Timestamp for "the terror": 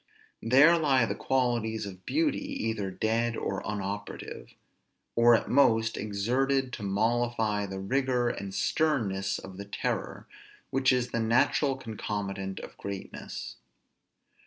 9.57-10.25